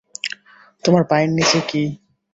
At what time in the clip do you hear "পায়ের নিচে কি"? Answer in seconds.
1.09-1.83